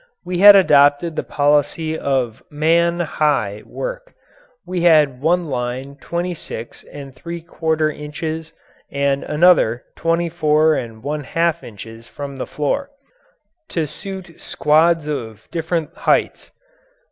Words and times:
We 0.25 0.39
had 0.39 0.55
adopted 0.55 1.15
the 1.15 1.21
policy 1.21 1.95
of 1.95 2.41
"man 2.49 3.01
high" 3.01 3.61
work; 3.67 4.15
we 4.65 4.81
had 4.81 5.21
one 5.21 5.45
line 5.45 5.95
twenty 6.01 6.33
six 6.33 6.83
and 6.85 7.15
three 7.15 7.39
quarter 7.39 7.91
inches 7.91 8.51
and 8.91 9.23
another 9.23 9.83
twenty 9.95 10.27
four 10.27 10.73
and 10.73 11.03
one 11.03 11.23
half 11.23 11.63
inches 11.63 12.07
from 12.07 12.37
the 12.37 12.47
floor 12.47 12.89
to 13.69 13.85
suit 13.85 14.41
squads 14.41 15.07
of 15.07 15.47
different 15.51 15.93
heights. 15.95 16.49